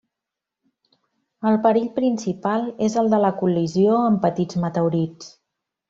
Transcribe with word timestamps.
El 1.49 1.59
perill 1.67 1.85
principal 1.99 2.65
és 2.89 2.99
el 3.05 3.13
de 3.15 3.23
la 3.27 3.33
col·lisió 3.45 4.03
amb 4.11 4.23
petits 4.27 4.63
meteorits. 4.67 5.35